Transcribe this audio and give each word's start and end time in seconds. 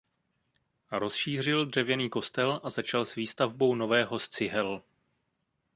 Rozšířil 0.91 1.65
dřevěný 1.65 2.09
kostel 2.09 2.61
a 2.63 2.69
začal 2.69 3.05
s 3.05 3.15
výstavbou 3.15 3.75
nového 3.75 4.19
z 4.19 4.29
cihel. 4.29 4.81